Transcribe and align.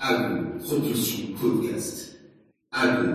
Agro 0.00 0.44
Propulsion 0.64 1.24
Podcast. 1.40 2.18
Agro 2.72 3.14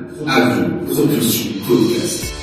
Propulsion 0.86 1.52
Podcast. 1.66 2.34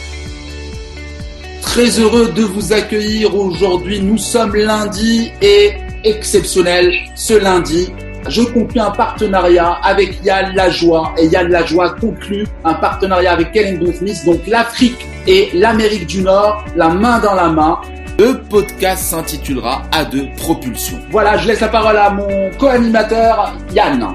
Très 1.60 2.00
heureux 2.00 2.32
de 2.32 2.44
vous 2.44 2.72
accueillir 2.72 3.36
aujourd'hui. 3.36 4.00
Nous 4.00 4.16
sommes 4.16 4.56
lundi 4.56 5.30
et 5.42 5.72
exceptionnel 6.04 6.90
ce 7.14 7.34
lundi. 7.34 7.88
Je 8.30 8.40
conclue 8.40 8.80
un 8.80 8.92
partenariat 8.92 9.72
avec 9.82 10.24
Yann 10.24 10.54
Lajoie 10.54 11.12
et 11.18 11.26
Yann 11.26 11.48
Lajoie 11.48 11.90
conclut 11.90 12.46
un 12.64 12.72
partenariat 12.72 13.32
avec 13.32 13.52
Kellen 13.52 13.92
Smith. 13.92 14.24
Donc 14.24 14.46
l'Afrique 14.46 15.06
et 15.26 15.50
l'Amérique 15.52 16.06
du 16.06 16.22
Nord, 16.22 16.64
la 16.76 16.88
main 16.88 17.18
dans 17.18 17.34
la 17.34 17.50
main. 17.50 17.78
Le 18.18 18.38
podcast 18.48 19.02
s'intitulera 19.02 19.82
A2 19.92 20.34
Propulsion. 20.36 20.98
Voilà, 21.10 21.36
je 21.36 21.46
laisse 21.46 21.60
la 21.60 21.68
parole 21.68 21.98
à 21.98 22.08
mon 22.08 22.50
co-animateur 22.58 23.54
Yann. 23.74 24.14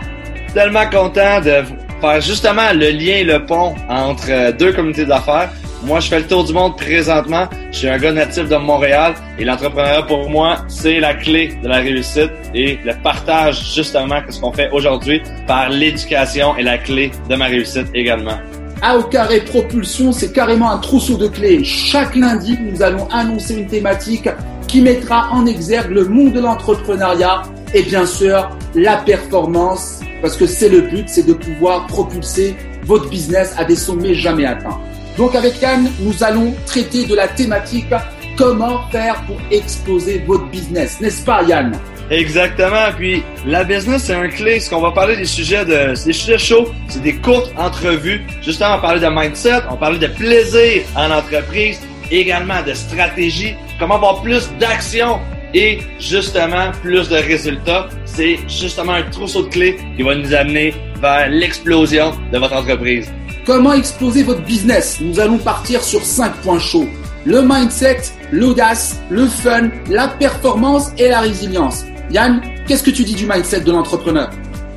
Tellement 0.56 0.90
content 0.90 1.42
de 1.42 1.64
faire 2.00 2.22
justement 2.22 2.72
le 2.74 2.90
lien 2.92 3.18
et 3.18 3.24
le 3.26 3.46
pont 3.46 3.76
entre 3.90 4.56
deux 4.58 4.72
communautés 4.72 5.04
d'affaires. 5.04 5.50
Moi, 5.84 6.00
je 6.00 6.08
fais 6.08 6.20
le 6.20 6.28
tour 6.28 6.46
du 6.46 6.54
monde 6.54 6.78
présentement. 6.78 7.50
Je 7.74 7.80
suis 7.80 7.90
un 7.90 7.98
gars 7.98 8.14
natif 8.14 8.48
de 8.48 8.56
Montréal 8.56 9.16
et 9.38 9.44
l'entrepreneuriat 9.44 10.04
pour 10.04 10.30
moi, 10.30 10.60
c'est 10.70 11.02
la 11.02 11.14
clé 11.14 11.60
de 11.62 11.68
la 11.68 11.80
réussite 11.80 12.32
et 12.54 12.80
le 12.86 12.94
partage 13.04 13.76
justement 13.76 14.22
que 14.22 14.32
ce 14.32 14.40
qu'on 14.40 14.54
fait 14.54 14.70
aujourd'hui 14.72 15.22
par 15.46 15.68
l'éducation 15.68 16.56
est 16.56 16.64
la 16.64 16.78
clé 16.78 17.12
de 17.30 17.36
ma 17.36 17.48
réussite 17.48 17.88
également. 17.94 18.40
A 18.82 18.98
au 18.98 19.04
carré 19.04 19.42
propulsion, 19.42 20.14
c'est 20.14 20.32
carrément 20.32 20.72
un 20.72 20.78
trousseau 20.78 21.18
de 21.18 21.28
clés. 21.28 21.66
Chaque 21.66 22.16
lundi, 22.16 22.58
nous 22.62 22.82
allons 22.82 23.10
annoncer 23.12 23.56
une 23.56 23.68
thématique 23.68 24.30
qui 24.70 24.80
mettra 24.80 25.28
en 25.32 25.46
exergue 25.46 25.92
le 25.92 26.06
monde 26.06 26.32
de 26.32 26.40
l'entrepreneuriat 26.40 27.42
et 27.74 27.84
bien 27.84 28.06
sûr 28.06 28.50
la 28.74 28.98
performance 28.98 30.00
parce 30.22 30.38
que 30.38 30.46
c'est 30.46 30.70
le 30.70 30.82
but, 30.82 31.08
c'est 31.08 31.26
de 31.26 31.34
pouvoir 31.34 31.88
propulser 31.88 32.56
votre 32.84 33.10
business 33.10 33.54
à 33.58 33.66
des 33.66 33.76
sommets 33.76 34.14
jamais 34.14 34.46
atteints. 34.46 34.80
Donc 35.18 35.36
avec 35.36 35.62
Yann, 35.62 35.90
nous 36.00 36.24
allons 36.24 36.54
traiter 36.66 37.06
de 37.06 37.16
la 37.16 37.28
thématique 37.28 37.94
comment 38.38 38.88
faire 38.92 39.22
pour 39.26 39.38
exploser 39.52 40.24
votre 40.28 40.46
business, 40.50 41.00
n'est-ce 41.00 41.24
pas 41.24 41.44
Yann? 41.44 41.78
Exactement. 42.10 42.92
Puis 42.96 43.24
la 43.46 43.64
business, 43.64 44.04
c'est 44.06 44.14
un 44.14 44.28
clé. 44.30 44.60
Ce 44.60 44.70
qu'on 44.70 44.82
va 44.82 44.92
parler 44.92 45.18
des 45.18 45.26
sujets 45.26 45.66
de, 45.66 45.94
des 46.06 46.14
sujets 46.14 46.38
chauds, 46.38 46.68
c'est 46.88 47.02
des 47.02 47.16
courtes 47.16 47.52
entrevues. 47.58 48.22
Justement, 48.42 48.76
on 48.78 48.82
parlait 48.82 49.00
de 49.00 49.08
mindset, 49.08 49.62
on 49.72 49.76
parlait 49.76 49.98
de 49.98 50.08
plaisir 50.08 50.84
en 50.96 51.10
entreprise, 51.12 51.80
également 52.12 52.62
de 52.62 52.74
stratégie, 52.74 53.56
comment 53.80 53.96
avoir 53.96 54.22
plus 54.22 54.50
d'action 54.60 55.20
et 55.54 55.80
justement 56.00 56.72
plus 56.82 57.10
de 57.10 57.16
résultats. 57.16 57.90
C'est 58.06 58.38
justement 58.48 58.94
un 58.94 59.04
trousseau 59.04 59.44
de 59.44 59.50
clés 59.50 59.78
qui 59.96 60.04
va 60.04 60.16
nous 60.16 60.34
amener 60.34 60.74
vers 61.02 61.30
l'explosion 61.30 62.12
de 62.32 62.38
votre 62.38 62.56
entreprise. 62.56 63.12
Comment 63.46 63.74
exploser 63.74 64.24
votre 64.24 64.42
business? 64.42 65.00
Nous 65.02 65.20
allons 65.20 65.38
partir 65.38 65.84
sur 65.84 66.04
5 66.04 66.34
points 66.38 66.60
chauds. 66.60 66.90
Le 67.26 67.42
mindset, 67.42 68.02
l'audace, 68.32 69.00
le 69.10 69.28
fun, 69.28 69.70
la 69.90 70.08
performance 70.08 70.92
et 70.98 71.10
la 71.10 71.22
résilience. 71.22 71.86
Yann, 72.12 72.42
qu'est-ce 72.68 72.84
que 72.84 72.92
tu 72.92 73.04
dis 73.04 73.16
du 73.16 73.26
mindset 73.26 73.62
de 73.62 73.72
l'entrepreneur? 73.72 74.30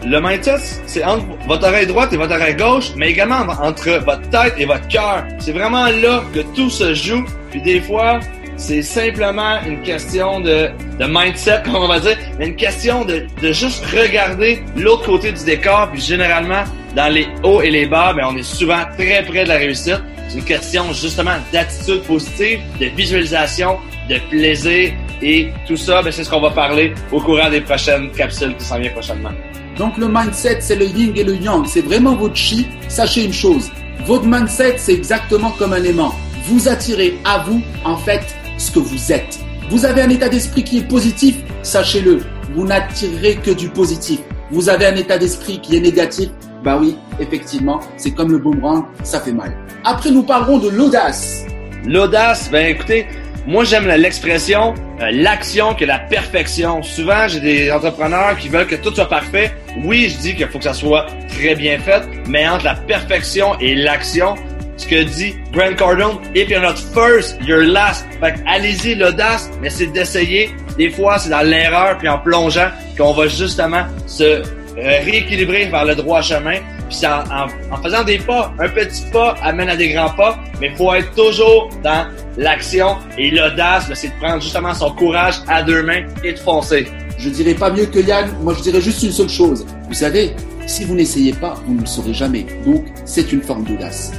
Le 0.06 0.20
mindset, 0.20 0.58
c'est 0.86 1.04
entre 1.04 1.24
votre 1.46 1.66
oreille 1.66 1.86
droite 1.86 2.12
et 2.12 2.16
votre 2.16 2.34
oreille 2.34 2.54
gauche, 2.54 2.92
mais 2.96 3.10
également 3.10 3.40
entre 3.60 4.02
votre 4.04 4.28
tête 4.30 4.54
et 4.56 4.64
votre 4.64 4.86
cœur. 4.88 5.24
C'est 5.38 5.52
vraiment 5.52 5.86
là 5.86 6.22
que 6.32 6.40
tout 6.54 6.70
se 6.70 6.94
joue. 6.94 7.24
Puis 7.50 7.60
des 7.62 7.80
fois, 7.80 8.20
c'est 8.58 8.82
simplement 8.82 9.62
une 9.66 9.80
question 9.82 10.40
de, 10.40 10.68
de 10.98 11.06
mindset, 11.08 11.62
comme 11.64 11.76
on 11.76 11.88
va 11.88 12.00
dire, 12.00 12.18
mais 12.38 12.48
une 12.48 12.56
question 12.56 13.04
de, 13.04 13.26
de 13.40 13.52
juste 13.52 13.84
regarder 13.86 14.60
l'autre 14.76 15.06
côté 15.06 15.32
du 15.32 15.44
décor. 15.44 15.88
Puis 15.92 16.02
généralement, 16.02 16.64
dans 16.94 17.12
les 17.12 17.28
hauts 17.44 17.62
et 17.62 17.70
les 17.70 17.86
bas, 17.86 18.12
ben, 18.12 18.26
on 18.30 18.36
est 18.36 18.42
souvent 18.42 18.82
très 18.98 19.22
près 19.22 19.44
de 19.44 19.48
la 19.48 19.56
réussite. 19.56 20.02
C'est 20.28 20.38
une 20.38 20.44
question 20.44 20.92
justement 20.92 21.36
d'attitude 21.52 22.02
positive, 22.02 22.60
de 22.80 22.86
visualisation, 22.86 23.78
de 24.10 24.18
plaisir 24.28 24.92
et 25.22 25.48
tout 25.66 25.76
ça, 25.76 26.02
ben, 26.02 26.12
c'est 26.12 26.24
ce 26.24 26.30
qu'on 26.30 26.40
va 26.40 26.50
parler 26.50 26.92
au 27.12 27.20
courant 27.20 27.50
des 27.50 27.60
prochaines 27.60 28.10
capsules 28.10 28.56
qui 28.56 28.64
s'en 28.64 28.78
viennent 28.78 28.92
prochainement. 28.92 29.32
Donc 29.76 29.96
le 29.96 30.08
mindset, 30.08 30.58
c'est 30.60 30.76
le 30.76 30.86
yin 30.86 31.12
et 31.16 31.24
le 31.24 31.36
yang. 31.36 31.64
C'est 31.66 31.82
vraiment 31.84 32.16
votre 32.16 32.36
chi. 32.36 32.66
Sachez 32.88 33.24
une 33.24 33.32
chose, 33.32 33.70
votre 34.04 34.26
mindset, 34.26 34.74
c'est 34.78 34.94
exactement 34.94 35.50
comme 35.52 35.72
un 35.72 35.82
aimant. 35.84 36.14
Vous 36.44 36.68
attirez 36.68 37.14
à 37.24 37.38
vous, 37.38 37.62
en 37.84 37.96
fait, 37.96 38.34
ce 38.58 38.70
que 38.70 38.78
vous 38.78 39.12
êtes. 39.12 39.38
Vous 39.70 39.84
avez 39.84 40.02
un 40.02 40.10
état 40.10 40.28
d'esprit 40.28 40.64
qui 40.64 40.78
est 40.78 40.88
positif, 40.88 41.36
sachez-le, 41.62 42.20
vous 42.54 42.66
n'attirerez 42.66 43.36
que 43.36 43.50
du 43.50 43.68
positif. 43.68 44.20
Vous 44.50 44.68
avez 44.68 44.86
un 44.86 44.96
état 44.96 45.18
d'esprit 45.18 45.60
qui 45.60 45.76
est 45.76 45.80
négatif, 45.80 46.28
bah 46.64 46.76
oui, 46.80 46.96
effectivement, 47.20 47.80
c'est 47.96 48.10
comme 48.10 48.32
le 48.32 48.38
boomerang, 48.38 48.84
ça 49.02 49.20
fait 49.20 49.32
mal. 49.32 49.56
Après, 49.84 50.10
nous 50.10 50.22
parlerons 50.22 50.58
de 50.58 50.68
l'audace. 50.68 51.46
L'audace, 51.84 52.50
ben 52.50 52.66
écoutez, 52.66 53.06
moi 53.46 53.64
j'aime 53.64 53.86
l'expression 53.86 54.74
euh, 55.00 55.10
l'action 55.12 55.74
que 55.74 55.84
la 55.84 56.00
perfection. 56.00 56.82
Souvent, 56.82 57.28
j'ai 57.28 57.40
des 57.40 57.70
entrepreneurs 57.70 58.36
qui 58.36 58.48
veulent 58.48 58.66
que 58.66 58.74
tout 58.74 58.92
soit 58.92 59.08
parfait. 59.08 59.52
Oui, 59.84 60.08
je 60.08 60.18
dis 60.18 60.34
qu'il 60.34 60.48
faut 60.48 60.58
que 60.58 60.64
ça 60.64 60.74
soit 60.74 61.06
très 61.28 61.54
bien 61.54 61.78
fait, 61.78 62.02
mais 62.26 62.48
entre 62.48 62.64
la 62.64 62.74
perfection 62.74 63.56
et 63.60 63.76
l'action, 63.76 64.34
ce 64.78 64.86
que 64.86 65.02
dit 65.02 65.36
Grant 65.52 65.74
Cardone, 65.76 66.18
if 66.34 66.48
you're 66.48 66.62
not 66.62 66.78
first, 66.78 67.36
you're 67.42 67.66
last. 67.66 68.06
Fait 68.20 68.34
allez-y, 68.46 68.94
l'audace, 68.94 69.50
mais 69.60 69.70
c'est 69.70 69.88
d'essayer. 69.88 70.50
Des 70.78 70.90
fois, 70.90 71.18
c'est 71.18 71.30
dans 71.30 71.42
l'erreur, 71.42 71.98
puis 71.98 72.08
en 72.08 72.18
plongeant, 72.18 72.70
qu'on 72.96 73.12
va 73.12 73.26
justement 73.26 73.84
se 74.06 74.24
euh, 74.24 74.42
rééquilibrer 74.76 75.66
vers 75.66 75.84
le 75.84 75.96
droit 75.96 76.22
chemin. 76.22 76.58
Puis 76.88 77.00
en, 77.04 77.46
en, 77.70 77.82
faisant 77.82 78.02
des 78.04 78.18
pas, 78.18 78.54
un 78.58 78.68
petit 78.68 79.02
pas 79.12 79.34
amène 79.42 79.68
à 79.68 79.76
des 79.76 79.90
grands 79.90 80.10
pas, 80.10 80.38
mais 80.60 80.70
faut 80.70 80.94
être 80.94 81.12
toujours 81.14 81.68
dans 81.82 82.06
l'action 82.38 82.96
et 83.18 83.30
l'audace, 83.30 83.90
c'est 83.92 84.08
de 84.08 84.18
prendre 84.20 84.40
justement 84.40 84.72
son 84.72 84.90
courage 84.92 85.34
à 85.48 85.62
deux 85.62 85.82
mains 85.82 86.04
et 86.24 86.32
de 86.32 86.38
foncer. 86.38 86.86
Je 87.18 87.28
dirais 87.28 87.54
pas 87.54 87.70
mieux 87.70 87.86
que 87.86 87.98
Yann, 87.98 88.30
moi 88.42 88.54
je 88.56 88.62
dirais 88.62 88.80
juste 88.80 89.02
une 89.02 89.12
seule 89.12 89.28
chose. 89.28 89.66
Vous 89.88 89.94
savez, 89.94 90.32
si 90.66 90.84
vous 90.84 90.94
n'essayez 90.94 91.32
pas, 91.32 91.60
vous 91.66 91.74
ne 91.74 91.80
le 91.80 91.86
saurez 91.86 92.14
jamais. 92.14 92.46
Donc, 92.64 92.84
c'est 93.04 93.32
une 93.32 93.42
forme 93.42 93.64
d'audace. 93.64 94.12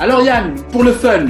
Alors 0.00 0.22
Yann, 0.22 0.54
pour 0.72 0.82
le 0.82 0.92
fun, 0.92 1.26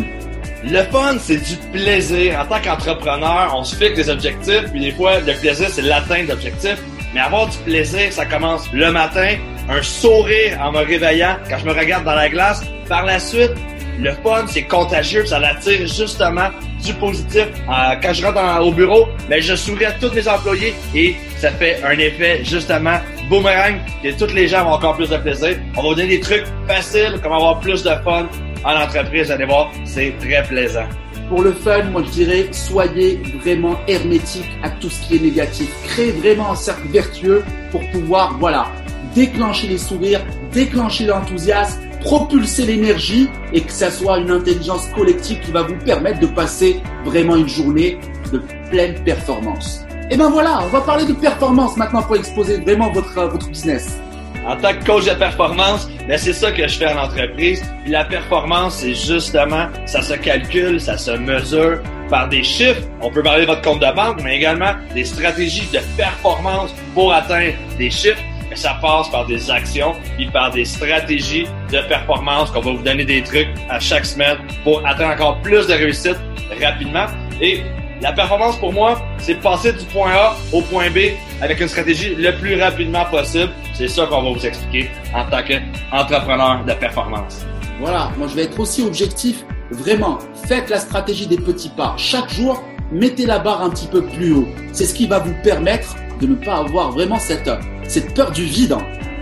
le 0.65 0.83
fun, 0.85 1.17
c'est 1.21 1.37
du 1.37 1.57
plaisir. 1.71 2.41
En 2.41 2.47
tant 2.47 2.63
qu'entrepreneur, 2.63 3.55
on 3.55 3.63
se 3.63 3.77
fixe 3.77 3.95
des 3.95 4.09
objectifs, 4.09 4.65
puis 4.71 4.81
des 4.81 4.93
fois, 4.93 5.21
le 5.21 5.35
plaisir, 5.35 5.69
c'est 5.69 5.83
l'atteinte 5.83 6.29
d'objectifs. 6.29 6.83
Mais 7.13 7.21
avoir 7.21 7.49
du 7.49 7.59
plaisir, 7.59 8.11
ça 8.11 8.25
commence 8.25 8.73
le 8.73 8.91
matin, 8.91 9.37
un 9.69 9.83
sourire 9.83 10.59
en 10.63 10.73
me 10.73 10.79
réveillant 10.79 11.37
quand 11.49 11.59
je 11.59 11.67
me 11.67 11.73
regarde 11.73 12.05
dans 12.05 12.15
la 12.15 12.31
glace. 12.31 12.63
Par 12.89 13.05
la 13.05 13.19
suite, 13.19 13.53
le 14.01 14.13
fun, 14.23 14.47
c'est 14.49 14.65
contagieux, 14.65 15.27
ça 15.27 15.37
attire 15.37 15.87
justement 15.87 16.49
du 16.83 16.95
positif. 16.95 17.47
Euh, 17.69 17.95
quand 18.03 18.13
je 18.13 18.27
rentre 18.27 18.63
au 18.63 18.73
bureau, 18.73 19.07
mais 19.29 19.43
je 19.43 19.55
souris 19.55 19.85
à 19.85 19.93
tous 19.93 20.13
mes 20.13 20.27
employés 20.27 20.75
et 20.95 21.15
ça 21.39 21.51
fait 21.53 21.83
un 21.85 21.99
effet 21.99 22.41
justement 22.43 22.99
boomerang 23.29 23.81
que 24.03 24.17
tous 24.19 24.33
les 24.35 24.49
gens 24.49 24.67
ont 24.67 24.75
encore 24.75 24.97
plus 24.97 25.09
de 25.09 25.17
plaisir. 25.17 25.59
On 25.77 25.83
va 25.83 25.89
vous 25.89 25.95
donner 25.95 26.09
des 26.09 26.21
trucs 26.21 26.45
faciles, 26.67 27.19
comment 27.23 27.37
avoir 27.37 27.61
plus 27.61 27.83
de 27.83 27.91
fun 28.05 28.29
en 28.65 28.83
entreprise. 28.83 29.31
Allez 29.31 29.45
voir, 29.45 29.71
c'est 29.85 30.15
très 30.21 30.43
plaisant. 30.43 30.87
Pour 31.29 31.43
le 31.43 31.53
fun, 31.53 31.85
moi 31.85 32.03
je 32.07 32.11
dirais, 32.11 32.49
soyez 32.53 33.21
vraiment 33.43 33.77
hermétique 33.89 34.49
à 34.63 34.71
tout 34.71 34.91
ce 34.91 35.07
qui 35.07 35.17
est 35.17 35.23
négatif. 35.23 35.71
Créez 35.85 36.13
vraiment 36.13 36.53
un 36.53 36.55
cercle 36.55 36.89
vertueux 36.89 37.43
pour 37.71 37.81
pouvoir, 37.91 38.37
voilà, 38.39 38.67
déclencher 39.15 39.69
les 39.69 39.79
sourires, 39.79 40.21
déclencher 40.53 41.07
l'enthousiasme, 41.07 41.81
propulser 42.03 42.67
l'énergie 42.67 43.29
et 43.55 43.63
que 43.63 43.73
ça 43.73 43.91
soit 43.91 44.19
une 44.19 44.31
intelligence 44.31 44.87
collective 44.89 45.41
qui 45.41 45.51
va 45.51 45.63
vous 45.63 45.77
permettre 45.77 46.21
de 46.21 46.27
passer 46.27 46.81
vraiment 47.05 47.37
une 47.37 47.49
journée 47.49 47.99
de 48.31 48.43
pleine 48.69 49.03
performance. 49.05 49.87
Et 50.11 50.17
ben 50.17 50.29
voilà, 50.29 50.61
on 50.63 50.69
va 50.69 50.81
parler 50.83 51.07
de 51.07 51.15
performance 51.15 51.77
maintenant 51.77 52.03
pour 52.03 52.17
exposer 52.17 52.61
vraiment 52.61 52.91
votre, 52.91 53.15
votre 53.15 53.49
business. 53.49 53.99
En 54.47 54.57
tant 54.57 54.75
que 54.75 54.85
coach 54.85 55.07
de 55.07 55.15
performance, 55.15 55.89
ben 56.07 56.19
c'est 56.19 56.35
ça 56.35 56.53
que 56.53 56.69
je 56.69 56.77
fais 56.77 56.93
en 56.93 56.99
entreprise. 56.99 57.65
Puis 57.83 57.93
la 57.93 58.05
performance, 58.05 58.77
c'est 58.81 58.95
justement, 58.95 59.69
ça 59.87 60.03
se 60.03 60.13
calcule, 60.15 60.79
ça 60.79 60.99
se 60.99 61.13
mesure 61.13 61.81
par 62.11 62.29
des 62.29 62.43
chiffres. 62.43 62.83
On 63.01 63.11
peut 63.11 63.23
parler 63.23 63.43
de 63.43 63.47
votre 63.47 63.63
compte 63.63 63.81
de 63.81 63.97
banque, 63.97 64.21
mais 64.23 64.37
également 64.37 64.73
des 64.95 65.05
stratégies 65.05 65.67
de 65.73 65.81
performance 65.97 66.75
pour 66.93 67.15
atteindre 67.15 67.55
des 67.79 67.91
chiffres. 67.91 68.21
Mais 68.51 68.57
ça 68.57 68.79
passe 68.83 69.09
par 69.09 69.27
des 69.27 69.51
actions 69.51 69.95
puis 70.17 70.27
par 70.27 70.51
des 70.51 70.67
stratégies 70.67 71.47
de 71.73 71.81
performance 71.89 72.51
qu'on 72.51 72.61
va 72.61 72.73
vous 72.73 72.83
donner 72.83 73.07
des 73.07 73.23
trucs 73.23 73.49
à 73.71 73.81
chaque 73.81 74.05
semaine 74.05 74.37
pour 74.65 74.87
atteindre 74.87 75.15
encore 75.15 75.41
plus 75.41 75.67
de 75.67 75.73
réussite 75.73 76.19
rapidement. 76.61 77.07
Et 77.41 77.63
la 78.05 78.13
performance 78.13 78.57
pour 78.57 78.71
moi, 78.71 79.01
c'est 79.17 79.37
passer 79.37 79.73
du 79.73 79.87
point 79.87 80.13
A 80.13 80.37
au 80.53 80.61
point 80.61 80.91
B 80.91 81.17
avec 81.41 81.59
une 81.59 81.69
stratégie 81.69 82.15
le 82.15 82.33
plus 82.39 82.61
rapidement 82.61 83.07
possible. 83.07 83.51
C'est 83.73 83.89
ça 83.89 84.05
qu'on 84.05 84.23
va 84.23 84.31
vous 84.31 84.47
expliquer 84.47 84.91
en 85.15 85.25
tant 85.25 85.43
qu'entrepreneur 85.43 86.67
de 86.67 86.75
performance. 86.75 87.47
Voilà, 87.81 88.13
moi 88.19 88.29
je 88.29 88.35
vais 88.35 88.43
être 88.43 88.61
aussi 88.61 88.83
objectif. 88.83 89.47
Vraiment, 89.71 90.19
faites 90.47 90.69
la 90.69 90.81
stratégie 90.81 91.27
des 91.27 91.39
petits 91.39 91.71
pas. 91.71 91.95
Chaque 91.97 92.29
jour, 92.29 92.63
mettez 92.93 93.25
la 93.25 93.39
barre 93.39 93.63
un 93.63 93.71
petit 93.71 93.87
peu 93.87 94.03
plus 94.05 94.35
haut. 94.35 94.49
C'est 94.73 94.85
ce 94.85 94.93
qui 94.93 95.07
va 95.07 95.21
vous 95.21 95.35
permettre 95.43 95.97
de 96.21 96.27
ne 96.27 96.35
pas 96.35 96.57
avoir 96.57 96.93
vraiment 96.93 97.19
cette 97.19 97.51
cette 97.89 98.13
peur 98.13 98.33
du 98.33 98.45
vide, 98.45 98.77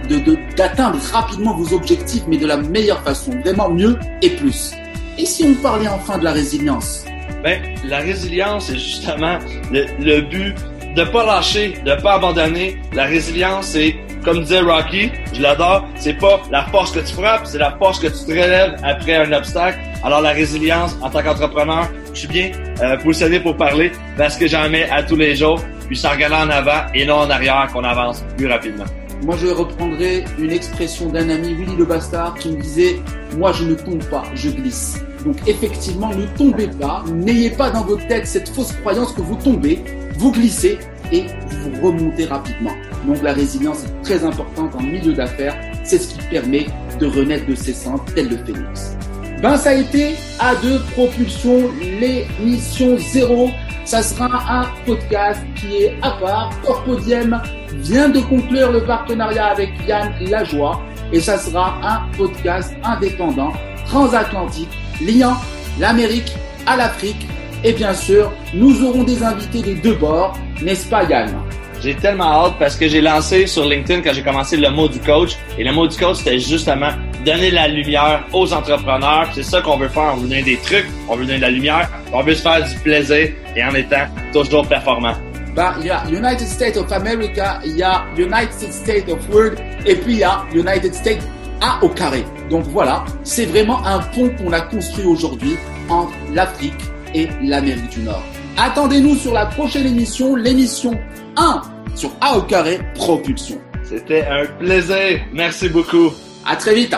de, 0.09 0.37
d'atteindre 0.57 0.99
rapidement 1.13 1.55
vos 1.55 1.73
objectifs, 1.73 2.25
mais 2.27 2.37
de 2.37 2.49
la 2.49 2.57
meilleure 2.57 3.03
façon, 3.03 3.31
vraiment 3.45 3.71
mieux 3.71 3.97
et 4.23 4.31
plus. 4.31 4.73
Et 5.19 5.25
si 5.25 5.45
on 5.45 5.55
parlait 5.55 5.89
enfin 5.89 6.19
de 6.19 6.25
la 6.25 6.33
résilience? 6.33 7.05
Ben, 7.43 7.61
la 7.85 7.99
résilience, 7.99 8.67
c'est 8.67 8.79
justement 8.79 9.39
le, 9.73 10.21
but 10.21 10.55
de 10.95 11.05
pas 11.05 11.25
lâcher, 11.25 11.75
de 11.85 11.95
pas 12.01 12.15
abandonner. 12.15 12.77
La 12.93 13.05
résilience, 13.05 13.69
c'est 13.69 13.97
comme 14.25 14.43
disait 14.43 14.61
Rocky, 14.61 15.11
je 15.33 15.43
l'adore, 15.43 15.85
c'est 15.97 16.17
pas 16.19 16.41
la 16.51 16.65
force 16.67 16.93
que 16.93 17.01
tu 17.01 17.13
frappes, 17.13 17.45
c'est 17.45 17.59
la 17.59 17.73
force 17.73 17.99
que 17.99 18.07
tu 18.07 18.25
te 18.25 18.31
relèves 18.31 18.77
après 18.85 19.17
un 19.17 19.33
obstacle. 19.33 19.79
Alors 20.05 20.21
la 20.21 20.31
résilience, 20.31 20.97
en 21.03 21.11
tant 21.11 21.23
qu'entrepreneur, 21.23 21.89
je 22.15 22.21
suis 22.21 22.29
bien 22.29 22.53
euh, 22.83 22.97
positionné 22.99 23.41
pour 23.41 23.57
parler 23.57 23.91
parce 24.17 24.37
que 24.37 24.47
j'en 24.47 24.69
mets 24.69 24.89
à 24.91 25.03
tous 25.03 25.17
les 25.17 25.35
jours, 25.35 25.61
puis 25.89 25.97
ça 25.97 26.11
regarde 26.11 26.35
en 26.35 26.51
avant 26.51 26.87
et 26.95 27.05
non 27.05 27.17
en 27.17 27.31
arrière 27.31 27.69
qu'on 27.73 27.85
avance 27.85 28.25
plus 28.37 28.47
rapidement. 28.47 28.85
Moi, 29.23 29.37
je 29.37 29.47
reprendrai 29.47 30.25
une 30.37 30.51
expression 30.51 31.09
d'un 31.09 31.29
ami, 31.29 31.55
Willy 31.55 31.77
le 31.77 31.85
Bastard, 31.85 32.35
qui 32.35 32.51
me 32.51 32.61
disait 32.61 32.97
Moi, 33.39 33.53
je 33.53 33.65
ne 33.65 33.75
tombe 33.75 34.03
pas, 34.07 34.25
je 34.35 34.51
glisse. 34.51 35.01
Donc, 35.25 35.37
effectivement, 35.47 36.09
ne 36.13 36.27
tombez 36.37 36.67
pas, 36.67 37.05
n'ayez 37.13 37.51
pas 37.51 37.71
dans 37.71 37.85
votre 37.85 38.05
tête 38.09 38.27
cette 38.27 38.49
fausse 38.49 38.73
croyance 38.73 39.13
que 39.13 39.21
vous 39.21 39.37
tombez, 39.37 39.79
vous 40.19 40.33
glissez 40.33 40.77
et 41.13 41.27
vous 41.51 41.87
remontez 41.87 42.25
rapidement. 42.25 42.73
Donc, 43.07 43.23
la 43.23 43.33
résilience 43.33 43.85
est 43.85 44.03
très 44.03 44.25
importante 44.25 44.75
en 44.75 44.83
milieu 44.83 45.13
d'affaires. 45.13 45.57
C'est 45.85 45.99
ce 45.99 46.15
qui 46.15 46.27
permet 46.27 46.67
de 46.99 47.07
renaître 47.07 47.47
de 47.47 47.55
ses 47.55 47.75
cendres, 47.75 48.05
tel 48.17 48.29
le 48.29 48.39
phénix. 48.39 48.97
Ben, 49.41 49.57
ça 49.57 49.71
a 49.71 49.75
été 49.75 50.15
A2 50.41 50.81
Propulsion, 50.93 51.71
l'émission 51.81 52.97
0. 52.99 53.51
Ça 53.85 54.03
sera 54.03 54.27
un 54.49 54.65
podcast 54.87 55.43
qui 55.57 55.85
est 55.85 55.97
à 56.03 56.13
part. 56.13 56.51
Corpodium 56.65 57.41
vient 57.79 58.09
de 58.09 58.21
conclure 58.21 58.71
le 58.71 58.85
partenariat 58.85 59.47
avec 59.47 59.71
Yann 59.87 60.13
Lajoie 60.21 60.81
et 61.13 61.21
ça 61.21 61.37
sera 61.37 61.79
un 61.83 62.17
podcast 62.17 62.73
indépendant, 62.85 63.53
transatlantique, 63.87 64.71
liant 65.05 65.37
l'Amérique 65.81 66.33
à 66.67 66.77
l'Afrique. 66.77 67.27
Et 67.65 67.73
bien 67.73 67.93
sûr, 67.95 68.33
nous 68.55 68.85
aurons 68.85 69.03
des 69.03 69.23
invités 69.23 69.63
des 69.63 69.75
deux 69.75 69.95
bords, 69.95 70.37
n'est-ce 70.63 70.89
pas 70.89 71.05
Yann? 71.05 71.35
J'ai 71.83 71.97
tellement 71.97 72.45
hâte 72.47 72.55
parce 72.61 72.77
que 72.77 72.87
j'ai 72.87 73.01
lancé 73.01 73.49
sur 73.49 73.65
LinkedIn 73.65 74.03
quand 74.03 74.13
j'ai 74.13 74.23
commencé 74.23 74.57
le 74.57 74.71
mot 74.71 74.89
du 74.89 75.01
coach. 75.01 75.37
Et 75.59 75.65
le 75.65 75.73
mot 75.73 75.89
du 75.89 75.97
coach, 75.97 76.19
c'était 76.19 76.39
justement 76.39 76.91
donner 77.25 77.51
la 77.51 77.69
lumière 77.69 78.25
aux 78.33 78.53
entrepreneurs. 78.53 79.29
C'est 79.35 79.43
ça 79.43 79.61
qu'on 79.61 79.77
veut 79.77 79.89
faire. 79.89 80.13
On 80.15 80.17
veut 80.17 80.29
donner 80.29 80.43
des 80.43 80.57
trucs, 80.59 80.87
on 81.09 81.17
veut 81.17 81.25
donner 81.25 81.39
de 81.39 81.43
la 81.43 81.51
lumière, 81.51 81.89
on 82.13 82.23
veut 82.23 82.35
se 82.35 82.43
faire 82.43 82.67
du 82.67 82.75
plaisir 82.81 83.31
et 83.57 83.65
en 83.65 83.75
étant 83.75 84.07
toujours 84.33 84.67
performant. 84.67 85.15
Bah, 85.55 85.75
il 85.81 85.87
y 85.87 85.91
a 85.91 86.03
United 86.09 86.47
States 86.47 86.77
of 86.79 86.91
America, 86.93 87.61
il 87.65 87.77
y 87.77 87.83
a 87.83 88.05
United 88.17 88.73
States 88.73 89.09
of 89.11 89.29
World, 89.31 89.59
et 89.85 89.97
puis 89.97 90.15
il 90.15 90.19
y 90.21 90.25
a 90.25 90.45
United 90.55 90.95
States 90.95 91.23
A 91.61 91.85
au 91.85 91.91
carré. 91.91 92.25
Donc 92.49 92.65
voilà, 92.65 93.05
c'est 93.23 93.45
vraiment 93.45 93.85
un 93.85 93.99
pont 93.99 94.31
qu'on 94.31 94.53
a 94.53 94.63
construit 94.63 95.05
aujourd'hui 95.05 95.57
entre 95.91 96.13
l'Afrique 96.33 96.73
et 97.15 97.29
l'Amérique 97.43 97.91
du 97.91 98.01
Nord. 98.01 98.23
Attendez-nous 98.57 99.15
sur 99.17 99.35
la 99.35 99.47
prochaine 99.47 99.87
émission, 99.87 100.37
l'émission 100.37 100.99
1 101.37 101.63
sur 101.95 102.11
A 102.23 102.37
au 102.39 102.43
carré 102.43 102.81
Propulsion. 102.95 103.61
C'était 103.85 104.25
un 104.25 104.47
plaisir. 104.59 105.21
Merci 105.35 105.69
beaucoup. 105.69 106.13
À 106.47 106.57
très 106.57 106.75
vite. 106.75 106.95